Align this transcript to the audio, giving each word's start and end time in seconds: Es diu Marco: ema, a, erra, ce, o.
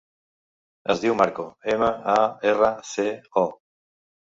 Es 0.93 1.03
diu 1.03 1.17
Marco: 1.19 1.45
ema, 1.75 1.91
a, 2.15 2.17
erra, 2.55 2.73
ce, 2.95 3.07
o. 3.45 3.47